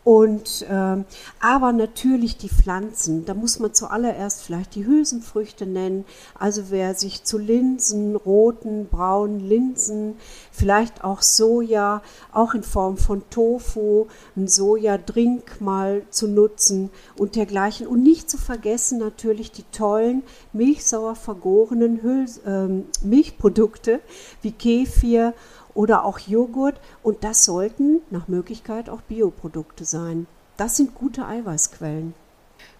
Und 0.07 0.63
äh, 0.71 1.03
aber 1.41 1.73
natürlich 1.73 2.37
die 2.37 2.49
Pflanzen. 2.49 3.25
Da 3.25 3.35
muss 3.35 3.59
man 3.59 3.75
zuallererst 3.75 4.41
vielleicht 4.41 4.77
die 4.77 4.87
Hülsenfrüchte 4.87 5.67
nennen. 5.67 6.05
Also 6.39 6.71
wer 6.71 6.95
sich 6.95 7.25
zu 7.25 7.39
Linsen, 7.39 8.15
roten, 8.15 8.87
braunen 8.87 9.41
Linsen, 9.41 10.15
vielleicht 10.53 11.03
auch 11.03 11.23
Soja, 11.23 12.03
auch 12.33 12.55
in 12.55 12.63
Form 12.63 12.99
von 12.99 13.29
Tofu, 13.31 14.07
ein 14.37 14.47
Sojadrink 14.47 15.61
mal 15.61 16.03
zu 16.11 16.29
nutzen 16.29 16.91
und 17.17 17.35
dergleichen. 17.35 17.89
Und 17.89 18.05
nicht 18.05 18.31
zu 18.31 18.39
vergessen 18.39 18.99
natürlich 18.99 19.51
die 19.51 19.65
tollen 19.73 20.23
milchsauer 20.53 21.17
vergorenen 21.17 22.01
Hüls 22.01 22.39
äh, 22.47 22.69
Milchprodukte 23.03 23.99
wie 24.41 24.53
Kefir 24.53 25.35
oder 25.77 26.05
auch 26.05 26.19
Joghurt 26.19 26.81
und 27.03 27.23
das 27.23 27.45
sollten 27.45 28.01
nach 28.11 28.29
Möglichkeit 28.29 28.91
auch 28.91 29.03
Bioprodukte 29.03 29.85
sein. 29.85 30.27
Das 30.57 30.77
sind 30.77 30.95
gute 30.95 31.27
Eiweißquellen. 31.27 32.15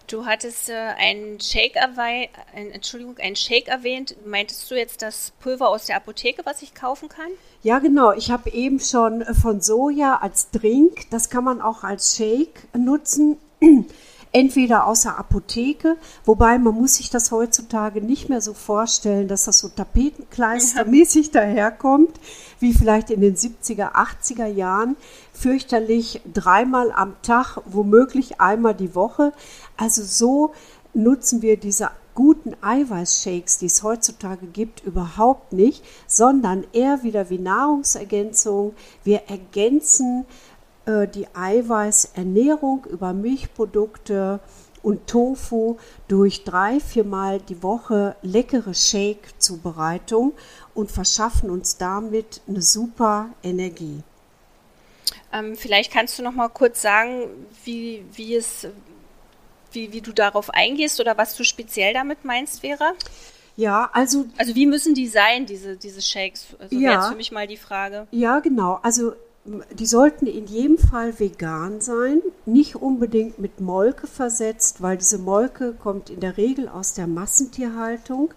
Du 0.07 0.25
hattest 0.25 0.69
äh, 0.69 0.73
einen 0.73 1.39
Shake 1.41 1.75
erwähnt, 1.75 2.29
ein, 2.55 2.71
Entschuldigung, 2.71 3.17
einen 3.17 3.35
Shake 3.35 3.67
erwähnt. 3.67 4.15
Meintest 4.25 4.71
du 4.71 4.75
jetzt 4.75 5.01
das 5.01 5.33
Pulver 5.41 5.67
aus 5.67 5.85
der 5.85 5.97
Apotheke, 5.97 6.43
was 6.45 6.61
ich 6.61 6.73
kaufen 6.73 7.09
kann? 7.09 7.29
Ja, 7.61 7.79
genau. 7.79 8.13
Ich 8.13 8.31
habe 8.31 8.49
eben 8.51 8.79
schon 8.79 9.25
von 9.35 9.59
Soja 9.59 10.15
als 10.21 10.49
Drink, 10.51 11.09
das 11.11 11.29
kann 11.29 11.43
man 11.43 11.61
auch 11.61 11.83
als 11.83 12.15
Shake 12.15 12.67
nutzen 12.75 13.37
entweder 14.31 14.85
aus 14.87 15.01
der 15.01 15.17
Apotheke, 15.17 15.97
wobei 16.25 16.57
man 16.57 16.75
muss 16.75 16.95
sich 16.95 17.09
das 17.09 17.31
heutzutage 17.31 18.01
nicht 18.01 18.29
mehr 18.29 18.41
so 18.41 18.53
vorstellen, 18.53 19.27
dass 19.27 19.45
das 19.45 19.59
so 19.59 19.69
Tapetenkleistermäßig 19.69 21.27
ja. 21.27 21.41
daherkommt, 21.41 22.19
wie 22.59 22.73
vielleicht 22.73 23.09
in 23.09 23.21
den 23.21 23.35
70er, 23.35 23.93
80er 23.93 24.47
Jahren, 24.47 24.95
fürchterlich 25.33 26.21
dreimal 26.31 26.91
am 26.91 27.15
Tag, 27.21 27.59
womöglich 27.65 28.41
einmal 28.41 28.73
die 28.73 28.95
Woche. 28.95 29.33
Also 29.77 30.03
so 30.03 30.53
nutzen 30.93 31.41
wir 31.41 31.57
diese 31.57 31.91
guten 32.17 32.55
Eiweißshakes, 32.61 33.59
die 33.59 33.67
es 33.67 33.83
heutzutage 33.83 34.47
gibt, 34.47 34.83
überhaupt 34.83 35.53
nicht, 35.53 35.83
sondern 36.07 36.65
eher 36.73 37.03
wieder 37.03 37.29
wie 37.29 37.37
Nahrungsergänzung. 37.37 38.73
Wir 39.03 39.21
ergänzen 39.27 40.25
äh, 40.25 40.46
die 40.87 41.27
Eiweißernährung 41.33 42.85
über 42.85 43.11
Milchprodukte 43.11 44.39
und 44.83 45.07
Tofu 45.07 45.77
durch 46.07 46.45
drei, 46.45 46.79
viermal 46.79 47.39
die 47.41 47.61
Woche 47.61 48.15
leckere 48.21 48.73
Shake-Zubereitung 48.73 50.31
und 50.73 50.91
verschaffen 50.91 51.49
uns 51.49 51.77
damit 51.77 52.41
eine 52.47 52.61
super 52.61 53.29
Energie. 53.43 54.01
Ähm, 55.33 55.57
vielleicht 55.57 55.91
kannst 55.91 56.17
du 56.17 56.23
noch 56.23 56.31
mal 56.31 56.47
kurz 56.47 56.81
sagen, 56.81 57.23
wie, 57.65 58.05
wie, 58.13 58.35
es, 58.35 58.67
wie, 59.73 59.91
wie 59.91 59.99
du 59.99 60.13
darauf 60.13 60.49
eingehst 60.51 61.01
oder 61.01 61.17
was 61.17 61.35
du 61.35 61.43
speziell 61.43 61.93
damit 61.93 62.23
meinst, 62.23 62.61
Vera? 62.61 62.93
Ja, 63.57 63.89
also. 63.91 64.25
Also 64.37 64.55
wie 64.55 64.67
müssen 64.67 64.93
die 64.93 65.07
sein, 65.07 65.45
diese, 65.45 65.75
diese 65.75 66.01
Shakes? 66.01 66.47
Also 66.59 66.75
ja, 66.75 66.81
wäre 66.81 66.93
jetzt 67.01 67.09
für 67.09 67.15
mich 67.15 67.31
mal 67.31 67.47
die 67.47 67.57
Frage. 67.57 68.07
Ja, 68.11 68.39
genau. 68.39 68.79
Also 68.83 69.13
die 69.73 69.85
sollten 69.85 70.27
in 70.27 70.45
jedem 70.45 70.77
Fall 70.77 71.19
vegan 71.19 71.79
sein, 71.79 72.21
nicht 72.45 72.75
unbedingt 72.75 73.39
mit 73.39 73.61
Molke 73.61 74.07
versetzt, 74.07 74.81
weil 74.81 74.97
diese 74.97 75.17
Molke 75.17 75.73
kommt 75.73 76.09
in 76.09 76.19
der 76.19 76.37
Regel 76.37 76.67
aus 76.67 76.93
der 76.93 77.07
Massentierhaltung. 77.07 78.33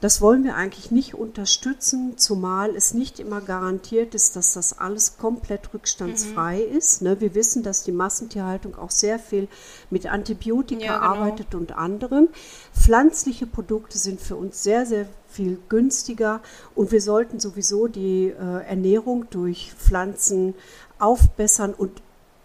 Das 0.00 0.22
wollen 0.22 0.44
wir 0.44 0.56
eigentlich 0.56 0.90
nicht 0.90 1.14
unterstützen, 1.14 2.16
zumal 2.16 2.74
es 2.74 2.94
nicht 2.94 3.20
immer 3.20 3.42
garantiert 3.42 4.14
ist, 4.14 4.34
dass 4.34 4.54
das 4.54 4.78
alles 4.78 5.18
komplett 5.18 5.74
rückstandsfrei 5.74 6.66
mhm. 6.70 6.76
ist. 6.76 7.02
Ne? 7.02 7.20
Wir 7.20 7.34
wissen, 7.34 7.62
dass 7.62 7.82
die 7.82 7.92
Massentierhaltung 7.92 8.76
auch 8.76 8.90
sehr 8.90 9.18
viel 9.18 9.46
mit 9.90 10.06
Antibiotika 10.06 10.84
ja, 10.84 10.98
genau. 10.98 11.10
arbeitet 11.10 11.54
und 11.54 11.72
anderem. 11.72 12.28
Pflanzliche 12.72 13.46
Produkte 13.46 13.98
sind 13.98 14.20
für 14.20 14.36
uns 14.36 14.62
sehr, 14.62 14.86
sehr 14.86 15.06
viel 15.28 15.58
günstiger 15.68 16.40
und 16.74 16.92
wir 16.92 17.02
sollten 17.02 17.38
sowieso 17.38 17.86
die 17.86 18.28
äh, 18.28 18.64
Ernährung 18.66 19.26
durch 19.30 19.72
Pflanzen 19.78 20.54
aufbessern 20.98 21.74
und 21.74 22.02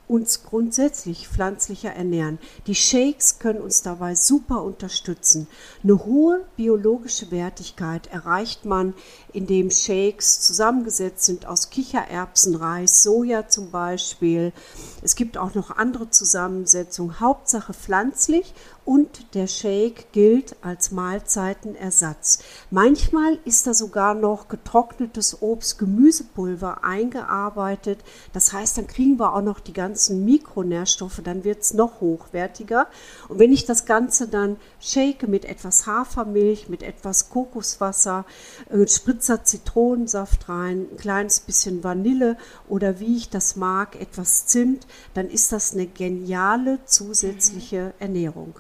uns 0.08 0.44
grundsätzlich 0.44 1.28
pflanzlicher 1.28 1.92
ernähren. 1.92 2.40
Die 2.68 2.76
Shakes 2.76 3.40
können 3.40 3.62
uns 3.62 3.82
dabei 3.82 4.16
super 4.16 4.64
unterstützen. 4.64 5.48
Eine 5.84 6.06
hohe 6.06 6.46
biologische 6.56 7.32
Wertigkeit 7.32 8.08
erreicht 8.08 8.66
man, 8.66 8.94
indem 9.34 9.72
Shakes 9.72 10.42
zusammengesetzt 10.42 11.26
sind 11.26 11.46
aus 11.46 11.70
Kichererbsen, 11.70 12.56
Reis, 12.56 13.04
Soja 13.04 13.48
zum 13.48 13.72
Beispiel. 13.72 14.54
Es 15.02 15.16
gibt 15.16 15.38
auch 15.38 15.56
noch 15.56 15.72
andere 15.72 16.10
Zusammensetzungen, 16.10 17.20
Hauptsache 17.20 17.74
pflanzlich 17.74 18.54
und 18.86 19.34
der 19.36 19.48
Shake 19.48 20.12
gilt 20.12 20.56
als 20.62 20.92
Mahlzeitenersatz. 20.92 22.40
Manchmal 22.70 23.40
ist 23.44 23.66
da 23.68 23.74
sogar 23.74 24.14
noch 24.14 24.48
getrocknetes 24.48 25.42
Obst, 25.42 25.80
Gemüsepulver 25.80 26.84
eingearbeitet. 26.84 28.00
Das 28.32 28.54
heißt, 28.54 28.78
dann 28.78 28.88
kriegen 28.88 29.20
wir 29.20 29.34
auch 29.34 29.42
noch 29.42 29.60
die 29.60 29.74
ganzen 29.74 30.24
Mikronährstoffe, 30.24 31.22
dann 31.24 31.44
wird 31.44 31.64
es 31.64 31.74
noch 31.74 32.00
hochwertiger. 32.00 32.88
Und 33.28 33.40
wenn 33.40 33.52
ich 33.52 33.66
das 33.66 33.86
Ganze 33.86 34.28
dann 34.28 34.58
shake 34.80 35.28
mit 35.28 35.46
etwas 35.46 35.88
Hafermilch, 35.88 36.70
mit 36.70 36.84
etwas 36.84 37.30
Kokoswasser, 37.30 38.26
äh, 38.70 38.88
Spritzer 38.88 39.44
Zitronensaft 39.44 40.48
rein, 40.48 40.88
ein 40.92 40.98
kleines 40.98 41.40
bisschen 41.40 41.84
Vanille 41.84 42.38
oder 42.70 43.00
wie 43.00 43.18
ich 43.18 43.30
das 43.30 43.56
mag, 43.56 44.00
etwas 44.00 44.46
Zimt, 44.46 44.86
dann 45.14 45.28
ist 45.28 45.52
das 45.52 45.74
eine 45.74 45.88
geniale 45.88 46.80
zusätzliche. 46.86 47.94
Ernährung. 48.00 48.56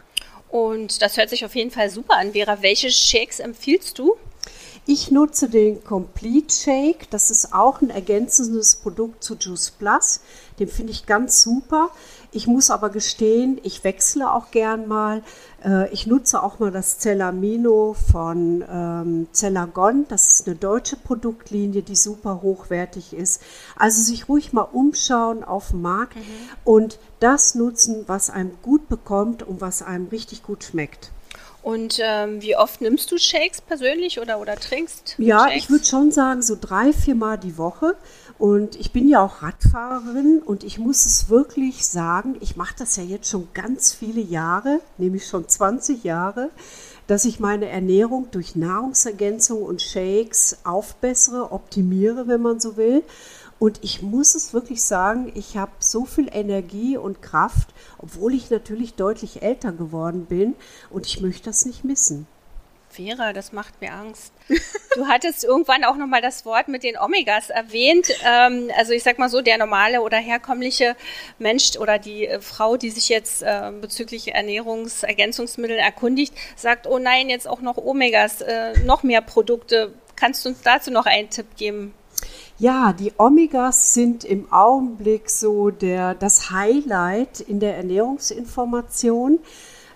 Und 0.55 1.01
das 1.01 1.17
hört 1.17 1.29
sich 1.29 1.43
auf 1.43 1.53
jeden 1.53 1.69
Fall 1.69 1.89
super 1.89 2.15
an. 2.15 2.31
Vera, 2.31 2.61
welche 2.61 2.89
Shakes 2.89 3.41
empfiehlst 3.41 3.99
du? 3.99 4.15
Ich 4.85 5.11
nutze 5.11 5.49
den 5.49 5.83
Complete 5.83 6.55
Shake. 6.55 7.09
Das 7.09 7.29
ist 7.29 7.53
auch 7.53 7.81
ein 7.81 7.89
ergänzendes 7.89 8.77
Produkt 8.77 9.21
zu 9.21 9.35
Juice 9.35 9.71
Plus. 9.71 10.21
Den 10.57 10.69
finde 10.69 10.93
ich 10.93 11.05
ganz 11.05 11.41
super. 11.41 11.89
Ich 12.31 12.47
muss 12.47 12.71
aber 12.71 12.87
gestehen, 12.87 13.59
ich 13.63 13.83
wechsle 13.83 14.31
auch 14.31 14.51
gern 14.51 14.87
mal. 14.87 15.23
Äh, 15.65 15.89
ich 15.91 16.07
nutze 16.07 16.41
auch 16.43 16.59
mal 16.59 16.71
das 16.71 16.99
Cellamino 16.99 17.95
von 18.11 18.63
ähm, 18.69 19.27
Cellagon. 19.33 20.05
Das 20.07 20.39
ist 20.39 20.47
eine 20.47 20.55
deutsche 20.55 20.95
Produktlinie, 20.95 21.81
die 21.81 21.95
super 21.95 22.41
hochwertig 22.41 23.13
ist. 23.13 23.41
Also 23.75 24.01
sich 24.01 24.29
ruhig 24.29 24.53
mal 24.53 24.61
umschauen 24.61 25.43
auf 25.43 25.69
dem 25.69 25.81
Markt 25.81 26.15
mhm. 26.15 26.21
und 26.63 26.99
das 27.19 27.55
nutzen, 27.55 28.03
was 28.07 28.29
einem 28.29 28.51
gut 28.61 28.87
bekommt 28.87 29.43
und 29.43 29.61
was 29.61 29.81
einem 29.81 30.07
richtig 30.07 30.43
gut 30.43 30.63
schmeckt. 30.63 31.11
Und 31.65 31.99
ähm, 31.99 32.43
wie 32.43 32.55
oft 32.55 32.79
nimmst 32.81 33.11
du 33.11 33.17
Shakes 33.17 33.59
persönlich 33.59 34.19
oder, 34.19 34.39
oder 34.39 34.55
trinkst? 34.55 35.15
Ja, 35.17 35.45
Shakes? 35.45 35.55
ich 35.55 35.69
würde 35.71 35.85
schon 35.85 36.11
sagen, 36.11 36.43
so 36.43 36.55
drei, 36.59 36.93
vier 36.93 37.15
Mal 37.15 37.39
die 37.39 37.57
Woche. 37.57 37.95
Und 38.37 38.75
ich 38.75 38.91
bin 38.91 39.07
ja 39.07 39.23
auch 39.23 39.41
Radfahrerin 39.41 40.41
und 40.45 40.65
ich 40.65 40.77
muss 40.77 41.05
es 41.05 41.29
wirklich 41.29 41.85
sagen, 41.85 42.35
ich 42.41 42.57
mache 42.57 42.75
das 42.77 42.97
ja 42.97 43.03
jetzt 43.03 43.29
schon 43.29 43.47
ganz 43.53 43.93
viele 43.93 44.19
Jahre, 44.19 44.81
nämlich 44.97 45.25
schon 45.25 45.47
20 45.47 46.03
Jahre, 46.03 46.49
dass 47.07 47.23
ich 47.23 47.39
meine 47.39 47.69
Ernährung 47.69 48.27
durch 48.31 48.55
Nahrungsergänzung 48.57 49.63
und 49.63 49.81
Shakes 49.81 50.57
aufbessere, 50.65 51.53
optimiere, 51.53 52.27
wenn 52.27 52.41
man 52.41 52.59
so 52.59 52.75
will. 52.75 53.03
Und 53.57 53.79
ich 53.83 54.01
muss 54.01 54.35
es 54.35 54.53
wirklich 54.53 54.83
sagen, 54.83 55.31
ich 55.33 55.55
habe 55.55 55.71
so 55.79 56.03
viel 56.03 56.27
Energie 56.29 56.97
und 56.97 57.21
Kraft, 57.21 57.69
obwohl 57.97 58.33
ich 58.33 58.49
natürlich 58.49 58.95
deutlich 58.95 59.43
älter 59.43 59.71
geworden 59.71 60.25
bin 60.25 60.55
und 60.89 61.05
ich 61.05 61.21
möchte 61.21 61.45
das 61.45 61.65
nicht 61.65 61.85
missen. 61.85 62.27
Vera, 62.95 63.33
das 63.33 63.51
macht 63.51 63.81
mir 63.81 63.93
Angst. 63.93 64.31
Du 64.95 65.07
hattest 65.07 65.43
irgendwann 65.43 65.83
auch 65.83 65.97
nochmal 65.97 66.21
das 66.21 66.45
Wort 66.45 66.67
mit 66.69 66.83
den 66.83 66.97
Omegas 66.97 67.49
erwähnt. 67.49 68.07
Ähm, 68.25 68.71
also 68.77 68.93
ich 68.93 69.03
sag 69.03 69.19
mal 69.19 69.29
so, 69.29 69.41
der 69.41 69.57
normale 69.57 70.01
oder 70.01 70.17
herkömmliche 70.17 70.95
Mensch 71.37 71.75
oder 71.77 71.99
die 71.99 72.27
äh, 72.27 72.39
Frau, 72.39 72.77
die 72.77 72.89
sich 72.89 73.09
jetzt 73.09 73.43
äh, 73.43 73.71
bezüglich 73.81 74.33
Ernährungsergänzungsmittel 74.33 75.77
erkundigt, 75.77 76.33
sagt, 76.55 76.87
oh 76.87 76.97
nein, 76.97 77.29
jetzt 77.29 77.47
auch 77.47 77.61
noch 77.61 77.77
Omegas, 77.77 78.41
äh, 78.41 78.79
noch 78.85 79.03
mehr 79.03 79.21
Produkte. 79.21 79.93
Kannst 80.15 80.45
du 80.45 80.49
uns 80.49 80.61
dazu 80.61 80.91
noch 80.91 81.05
einen 81.05 81.29
Tipp 81.29 81.57
geben? 81.57 81.93
Ja, 82.57 82.93
die 82.93 83.11
Omegas 83.17 83.93
sind 83.93 84.23
im 84.23 84.51
Augenblick 84.51 85.29
so 85.29 85.71
der, 85.71 86.15
das 86.15 86.51
Highlight 86.51 87.41
in 87.41 87.59
der 87.59 87.75
Ernährungsinformation. 87.75 89.39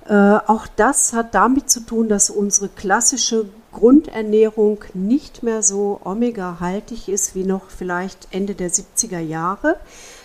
Äh, 0.10 0.39
auch 0.48 0.65
das 0.76 1.13
hat 1.13 1.36
damit 1.36 1.69
zu 1.69 1.82
tun, 1.82 2.10
dass 2.10 2.32
unsere 2.32 2.67
klassische 2.67 3.45
Grundernährung 3.72 4.84
nicht 4.95 5.43
mehr 5.43 5.62
so 5.62 6.02
omega-haltig 6.04 7.10
ist 7.10 7.36
wie 7.36 7.43
noch 7.43 7.69
vielleicht 7.69 8.28
Ende 8.32 8.56
der 8.56 8.72
70er 8.72 9.19
Jahre. 9.19 9.78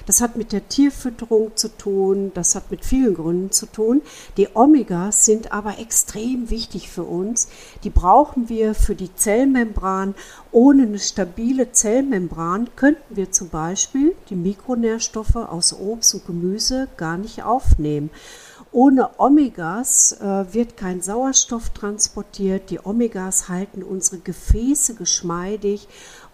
Das 0.06 0.22
hat 0.22 0.36
mit 0.36 0.52
der 0.52 0.68
Tierfütterung 0.68 1.52
zu 1.54 1.68
tun, 1.68 2.32
das 2.34 2.54
hat 2.54 2.70
mit 2.70 2.84
vielen 2.84 3.14
Gründen 3.14 3.52
zu 3.52 3.66
tun. 3.66 4.00
Die 4.38 4.48
Omegas 4.54 5.26
sind 5.26 5.52
aber 5.52 5.78
extrem 5.78 6.48
wichtig 6.48 6.90
für 6.90 7.04
uns. 7.04 7.48
Die 7.84 7.90
brauchen 7.90 8.48
wir 8.48 8.74
für 8.74 8.94
die 8.94 9.14
Zellmembran. 9.14 10.14
Ohne 10.50 10.84
eine 10.84 10.98
stabile 10.98 11.72
Zellmembran 11.72 12.70
könnten 12.76 13.16
wir 13.16 13.32
zum 13.32 13.50
Beispiel 13.50 14.14
die 14.30 14.36
Mikronährstoffe 14.36 15.36
aus 15.36 15.78
Obst 15.78 16.14
und 16.14 16.26
Gemüse 16.26 16.88
gar 16.96 17.18
nicht 17.18 17.42
aufnehmen. 17.42 18.10
Ohne 18.74 19.08
Omegas 19.18 20.20
äh, 20.20 20.52
wird 20.52 20.76
kein 20.76 21.00
Sauerstoff 21.00 21.68
transportiert. 21.70 22.70
Die 22.70 22.80
Omegas 22.80 23.48
halten 23.48 23.84
unsere 23.84 24.18
Gefäße 24.18 24.96
geschmeidig 24.96 25.86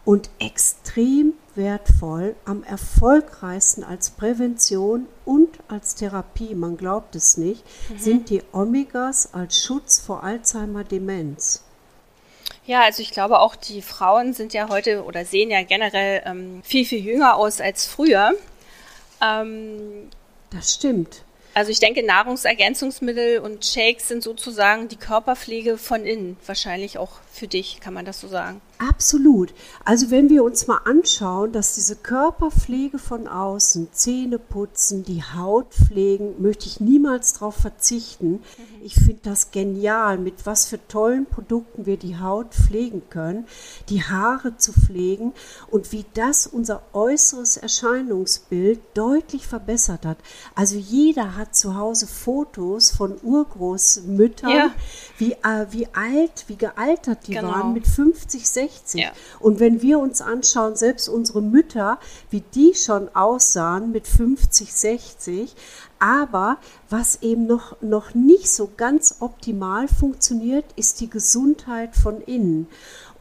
und 0.07 0.31
extrem 0.39 1.35
wertvoll, 1.55 2.35
am 2.47 2.65
erfolgreichsten 2.65 3.85
als 3.85 4.09
Prävention 4.09 5.07
und 5.27 5.51
als 5.69 5.97
Therapie, 5.97 6.55
man 6.55 6.79
glaubt 6.79 7.15
es 7.15 7.37
nicht, 7.37 7.63
mhm. 7.91 7.99
sind 7.99 8.31
die 8.31 8.43
Omegas 8.53 9.35
als 9.35 9.63
Schutz 9.63 10.01
vor 10.01 10.25
Alzheimer-Demenz. 10.25 11.63
Ja, 12.65 12.85
also 12.85 13.03
ich 13.03 13.11
glaube 13.11 13.41
auch, 13.41 13.55
die 13.55 13.83
Frauen 13.83 14.33
sind 14.33 14.55
ja 14.55 14.71
heute 14.71 15.05
oder 15.05 15.27
sehen 15.27 15.51
ja 15.51 15.63
generell 15.63 16.23
ähm, 16.25 16.63
viel, 16.63 16.87
viel 16.87 17.05
jünger 17.05 17.37
aus 17.37 17.61
als 17.61 17.85
früher. 17.85 18.33
Ähm, 19.21 20.09
das 20.49 20.73
stimmt. 20.73 21.23
Also 21.61 21.73
ich 21.73 21.79
denke, 21.79 22.03
Nahrungsergänzungsmittel 22.03 23.41
und 23.41 23.67
Shakes 23.67 24.09
sind 24.09 24.23
sozusagen 24.23 24.89
die 24.89 24.97
Körperpflege 24.97 25.77
von 25.77 26.07
innen. 26.07 26.39
Wahrscheinlich 26.47 26.97
auch 26.97 27.21
für 27.31 27.49
dich, 27.49 27.81
kann 27.81 27.93
man 27.93 28.07
das 28.07 28.19
so 28.19 28.29
sagen. 28.29 28.63
Absolut. 28.81 29.53
Also 29.85 30.11
wenn 30.11 30.31
wir 30.31 30.43
uns 30.43 30.67
mal 30.67 30.81
anschauen, 30.87 31.53
dass 31.53 31.75
diese 31.75 31.97
Körperpflege 31.97 32.99
von 32.99 33.29
außen, 33.29 33.89
Zähne 33.93 34.39
putzen, 34.39 35.05
die 35.05 35.23
Haut 35.23 35.75
pflegen, 35.75 36.41
möchte 36.41 36.65
ich 36.67 36.81
niemals 36.81 37.35
darauf 37.35 37.57
verzichten. 37.57 38.31
Mhm. 38.31 38.41
Ich 38.83 38.95
finde 38.95 39.21
das 39.25 39.51
genial, 39.51 40.17
mit 40.17 40.47
was 40.47 40.65
für 40.65 40.79
tollen 40.89 41.27
Produkten 41.27 41.85
wir 41.85 41.99
die 41.99 42.19
Haut 42.19 42.55
pflegen 42.55 43.03
können, 43.11 43.47
die 43.91 44.03
Haare 44.03 44.57
zu 44.57 44.73
pflegen 44.73 45.35
und 45.71 45.93
wie 45.93 46.07
das 46.15 46.47
unser 46.47 46.81
äußeres 46.95 47.59
Erscheinungsbild 47.59 48.81
deutlich 48.95 49.47
verbessert 49.47 50.07
hat. 50.07 50.17
Also 50.55 50.77
jeder 50.77 51.37
hat 51.37 51.55
zu 51.55 51.77
Hause 51.77 52.07
Fotos 52.07 52.91
von 52.91 53.19
Urgroßmüttern, 53.23 54.51
ja. 54.51 54.71
wie, 55.19 55.33
äh, 55.33 55.67
wie 55.69 55.87
alt, 55.93 56.45
wie 56.47 56.57
gealtert 56.57 57.27
die 57.27 57.35
genau. 57.35 57.51
waren 57.51 57.75
mit 57.75 57.87
50, 57.87 58.49
60 58.49 58.70
60. 58.71 59.01
Ja. 59.01 59.13
Und 59.39 59.61
wenn 59.61 59.83
wir 59.83 59.99
uns 59.99 60.21
anschauen, 60.21 60.77
selbst 60.77 61.09
unsere 61.09 61.43
Mütter, 61.43 61.99
wie 62.31 62.43
die 62.55 62.75
schon 62.75 63.09
aussahen 63.15 63.93
mit 63.93 64.07
50, 64.07 64.73
60, 64.73 65.55
aber 65.99 66.59
was 66.89 67.23
eben 67.23 67.47
noch, 67.47 67.81
noch 67.83 68.15
nicht 68.15 68.51
so 68.51 68.71
ganz 68.77 69.17
optimal 69.21 69.89
funktioniert, 69.89 70.65
ist 70.77 71.01
die 71.01 71.11
Gesundheit 71.11 71.95
von 71.95 72.21
innen. 72.23 72.69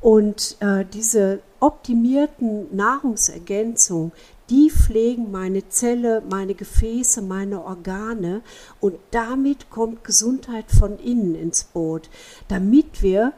Und 0.02 0.56
äh, 0.62 0.86
diese 0.86 1.42
optimierten 1.60 2.74
Nahrungsergänzungen, 2.74 4.14
die 4.50 4.72
pflegen 4.72 5.30
meine 5.30 5.68
Zelle, 5.70 6.24
meine 6.28 6.56
Gefäße, 6.56 7.22
meine 7.22 7.64
Organe 7.64 8.42
und 8.80 8.98
damit 9.12 9.70
kommt 9.70 10.04
Gesundheit 10.04 10.72
von 10.72 10.98
innen 10.98 11.36
ins 11.36 11.66
Boot, 11.66 12.10
damit 12.48 13.04
wir 13.04 13.34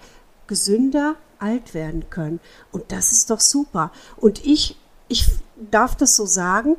gesünder 0.48 1.16
alt 1.42 1.74
werden 1.74 2.10
können. 2.10 2.40
Und 2.72 2.92
das 2.92 3.12
ist 3.12 3.30
doch 3.30 3.40
super. 3.40 3.92
Und 4.18 4.46
ich, 4.46 4.78
ich 5.08 5.28
darf 5.72 5.96
das 5.96 6.16
so 6.16 6.26
sagen, 6.26 6.78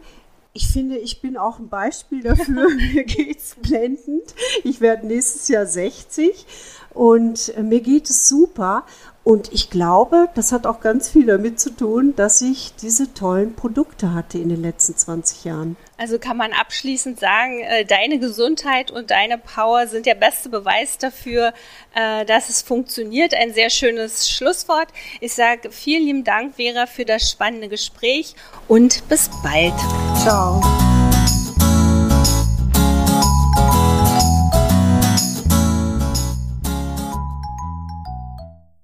ich 0.55 0.68
finde, 0.68 0.98
ich 0.98 1.22
bin 1.22 1.37
auch 1.37 1.59
ein 1.59 1.68
Beispiel 1.68 2.22
dafür. 2.22 2.68
mir 2.75 3.05
geht's 3.05 3.57
blendend. 3.61 4.35
Ich 4.64 4.81
werde 4.81 5.07
nächstes 5.07 5.48
Jahr 5.48 5.66
60 5.66 6.46
und 6.94 7.55
äh, 7.57 7.62
mir 7.62 7.81
geht 7.81 8.09
es 8.09 8.28
super. 8.28 8.85
Und 9.24 9.52
ich 9.52 9.70
glaube, 9.70 10.28
das 10.35 10.50
hat 10.50 10.66
auch 10.66 10.81
ganz 10.81 11.09
viel 11.09 11.26
damit 11.26 11.61
zu 11.61 11.70
tun, 11.70 12.14
dass 12.16 12.40
ich 12.40 12.74
diese 12.83 13.14
tollen 13.14 13.55
Produkte 13.55 14.14
hatte 14.14 14.38
in 14.38 14.48
den 14.48 14.61
letzten 14.61 14.96
20 14.96 15.44
Jahren. 15.44 15.76
Also 15.96 16.18
kann 16.18 16.37
man 16.37 16.52
abschließend 16.52 17.20
sagen, 17.20 17.61
äh, 17.61 17.85
deine 17.85 18.18
Gesundheit 18.18 18.90
und 18.90 19.12
deine 19.12 19.38
Power 19.38 19.87
sind 19.87 20.07
der 20.07 20.16
beste 20.16 20.48
Beweis 20.48 20.98
dafür, 20.98 21.55
äh, 21.94 22.24
dass 22.24 22.48
es 22.48 22.62
funktioniert. 22.62 23.33
Ein 23.35 23.55
sehr 23.55 23.70
schönes 23.70 24.28
Schlusswort. 24.28 24.88
Ich 25.20 25.35
sage 25.35 25.70
vielen 25.70 26.05
lieben 26.05 26.24
Dank, 26.24 26.57
Vera, 26.57 26.87
für 26.87 27.05
das 27.05 27.31
spannende 27.31 27.68
Gespräch 27.68 28.35
und 28.66 29.09
bis 29.09 29.31
bald. 29.44 29.74
Ciao. 30.20 30.61